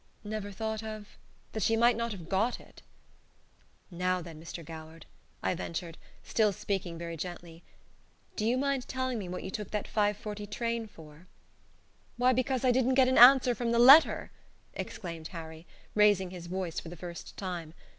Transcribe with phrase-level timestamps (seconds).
[0.23, 1.19] "Never thought of"
[1.53, 2.81] "That she might not have got it."
[3.91, 4.65] "Now then, Mr.
[4.65, 5.05] Goward,"
[5.43, 7.63] I ventured, still speaking very gently,
[8.35, 11.27] "do you mind telling me what you took that 5.40 train for?"
[12.17, 14.31] "Why, because I didn't get an answer from the letter!"
[14.73, 17.75] exclaimed Harry, raising his voice for the first time.